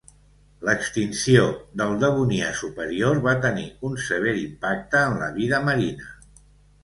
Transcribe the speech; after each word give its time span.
L'extinció 0.67 1.43
del 1.81 1.91
Devonià 2.03 2.47
superior 2.61 3.21
va 3.27 3.35
tenir 3.43 3.65
un 3.89 3.99
sever 4.07 4.33
impacte 4.47 5.03
en 5.11 5.19
la 5.19 5.27
vida 5.37 5.61
marina. 5.69 6.09